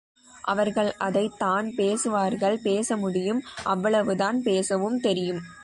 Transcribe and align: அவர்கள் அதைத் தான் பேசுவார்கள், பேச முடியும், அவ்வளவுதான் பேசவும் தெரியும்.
அவர்கள் 0.41 0.93
அதைத் 0.97 1.39
தான் 1.39 1.75
பேசுவார்கள், 1.75 2.59
பேச 2.63 2.97
முடியும், 2.97 3.41
அவ்வளவுதான் 3.63 4.41
பேசவும் 4.41 4.99
தெரியும். 4.99 5.41